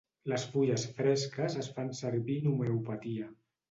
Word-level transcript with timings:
Les 0.31 0.45
fulles 0.53 0.85
fresques 1.01 1.59
es 1.67 1.71
fan 1.79 1.95
servir 2.03 2.43
en 2.45 2.53
homeopatia. 2.57 3.35